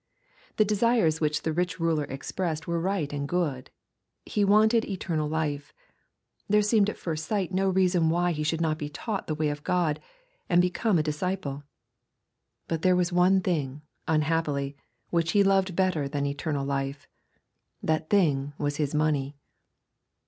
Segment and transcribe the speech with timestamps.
[0.55, 3.69] The desires which the rich ruler expressed were right and good.
[4.25, 5.75] He wanted "eternal life."
[6.49, 9.49] There seemed at first sight no reason why he should not be taught the way
[9.49, 9.99] of God,
[10.49, 11.61] and become a dis ciple.
[12.67, 14.75] But there was one_thing^ unhappily,
[15.11, 17.05] which he loved better than "eternal hfe."
[17.83, 19.35] That thing was his money.